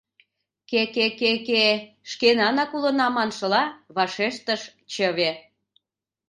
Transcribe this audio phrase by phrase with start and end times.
[0.69, 1.73] —Кэ-кэ-кэ-э...—
[2.09, 3.63] шкенанак улына маншыла,
[3.95, 5.31] вашештыш чыве.